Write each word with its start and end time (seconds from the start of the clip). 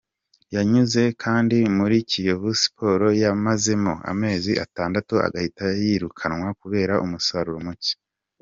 Yanyuze 0.55 1.01
kandi 1.23 1.57
muri 1.77 1.97
Kiyovu 2.09 2.49
Sports 2.61 3.17
yamazemo 3.23 3.93
amezi 4.11 4.51
atandatu 4.65 5.13
agahita 5.25 5.65
yirukanwa 5.81 6.47
kubera 6.61 6.93
umusaruro 7.05 7.59
muke. 7.67 7.93